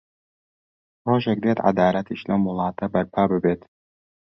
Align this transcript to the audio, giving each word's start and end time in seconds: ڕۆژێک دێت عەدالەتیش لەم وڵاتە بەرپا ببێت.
ڕۆژێک 1.07 1.39
دێت 1.43 1.59
عەدالەتیش 1.65 2.21
لەم 2.29 2.41
وڵاتە 2.49 2.85
بەرپا 2.93 3.23
ببێت. 3.31 3.61